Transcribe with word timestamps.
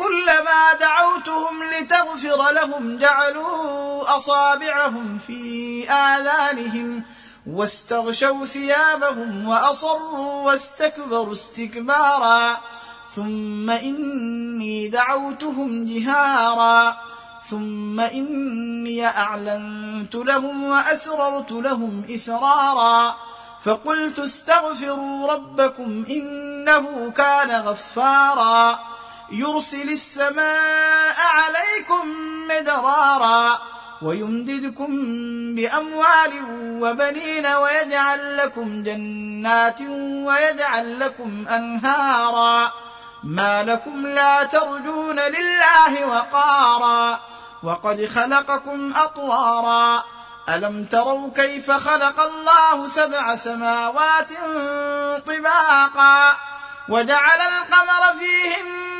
كلما 0.00 0.74
دعوتهم 0.80 1.64
لتغفر 1.64 2.50
لهم 2.50 2.98
جعلوا 2.98 4.16
أصابعهم 4.16 5.18
في 5.26 5.90
آذانهم 5.90 7.02
واستغشوا 7.46 8.44
ثيابهم 8.44 9.48
وأصروا 9.48 10.46
واستكبروا 10.46 11.32
استكبارا 11.32 12.60
ثم 13.10 13.70
إني 13.70 14.88
دعوتهم 14.88 15.86
جهارا 15.86 16.96
ثم 17.50 18.00
إني 18.00 19.06
أعلنت 19.06 20.14
لهم 20.14 20.64
وأسررت 20.64 21.52
لهم 21.52 22.04
إسرارا 22.10 23.16
فقلت 23.64 24.18
استغفروا 24.18 25.32
ربكم 25.32 26.04
إنه 26.10 27.10
كان 27.16 27.50
غفارا 27.50 28.78
يرسل 29.32 29.88
السماء 29.88 31.16
عليكم 31.18 32.14
مدرارا 32.48 33.58
ويمددكم 34.02 34.88
بأموال 35.54 36.32
وبنين 36.80 37.46
ويجعل 37.46 38.36
لكم 38.36 38.82
جنات 38.82 39.80
ويجعل 40.26 41.00
لكم 41.00 41.44
أنهارا 41.48 42.72
ما 43.24 43.62
لكم 43.62 44.06
لا 44.06 44.44
ترجون 44.44 45.20
لله 45.20 46.06
وقارا 46.06 47.20
وقد 47.62 48.06
خلقكم 48.06 48.92
أطوارا 48.96 50.04
ألم 50.48 50.84
تروا 50.84 51.30
كيف 51.34 51.70
خلق 51.70 52.20
الله 52.20 52.86
سبع 52.86 53.34
سماوات 53.34 54.28
طباقا 55.26 56.36
وجعل 56.88 57.40
القمر 57.40 58.18
فيهن 58.18 58.99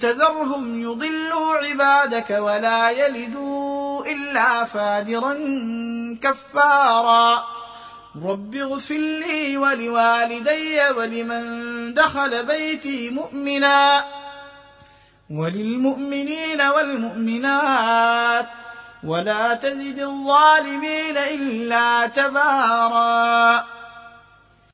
تذرهم 0.00 0.82
يضلوا 0.82 1.54
عبادك 1.56 2.30
ولا 2.30 2.90
يلدوا 2.90 4.04
إلا 4.06 4.64
فاجرا 4.64 5.34
كفارا. 6.22 7.44
رب 8.24 8.54
اغفر 8.54 8.94
لي 8.94 9.56
ولوالدي 9.56 10.90
ولمن 10.90 11.94
دخل 11.94 12.46
بيتي 12.46 13.10
مؤمنا 13.10 14.04
وللمؤمنين 15.30 16.60
والمؤمنات. 16.60 18.46
ولا 19.04 19.54
تزد 19.54 19.98
الظالمين 19.98 21.16
إلا 21.16 22.06
تبارا. 22.06 23.81